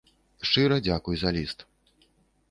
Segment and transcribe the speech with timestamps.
[0.47, 1.59] Шчыра дзякуй за ліст.